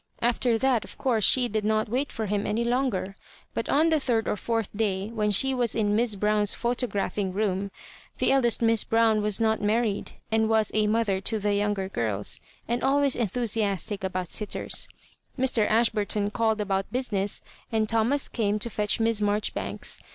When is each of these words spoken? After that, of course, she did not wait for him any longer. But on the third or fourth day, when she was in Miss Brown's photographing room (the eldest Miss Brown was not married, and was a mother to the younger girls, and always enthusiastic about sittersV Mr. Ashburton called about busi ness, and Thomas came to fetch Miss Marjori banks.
After 0.19 0.57
that, 0.57 0.83
of 0.83 0.97
course, 0.97 1.23
she 1.23 1.47
did 1.47 1.63
not 1.63 1.87
wait 1.87 2.11
for 2.11 2.25
him 2.25 2.47
any 2.47 2.63
longer. 2.63 3.15
But 3.53 3.69
on 3.69 3.89
the 3.89 3.99
third 3.99 4.27
or 4.27 4.35
fourth 4.35 4.75
day, 4.75 5.09
when 5.09 5.29
she 5.29 5.53
was 5.53 5.75
in 5.75 5.95
Miss 5.95 6.15
Brown's 6.15 6.55
photographing 6.55 7.33
room 7.33 7.69
(the 8.17 8.31
eldest 8.31 8.63
Miss 8.63 8.83
Brown 8.83 9.21
was 9.21 9.39
not 9.39 9.61
married, 9.61 10.13
and 10.31 10.49
was 10.49 10.71
a 10.73 10.87
mother 10.87 11.21
to 11.21 11.37
the 11.37 11.53
younger 11.53 11.87
girls, 11.87 12.39
and 12.67 12.83
always 12.83 13.15
enthusiastic 13.15 14.03
about 14.03 14.29
sittersV 14.29 14.87
Mr. 15.37 15.69
Ashburton 15.69 16.31
called 16.31 16.59
about 16.61 16.91
busi 16.91 17.11
ness, 17.11 17.43
and 17.71 17.87
Thomas 17.87 18.27
came 18.27 18.57
to 18.57 18.71
fetch 18.71 18.99
Miss 18.99 19.19
Marjori 19.21 19.53
banks. 19.53 19.99